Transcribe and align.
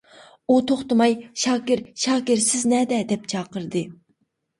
ئۇ 0.51 0.55
توختىماي 0.69 1.11
«شاكىر، 1.41 1.83
شاكىر، 2.05 2.41
سىز 2.45 2.65
نەدە» 2.73 2.99
دەپ 3.13 3.29
چاقىردى. 3.35 3.83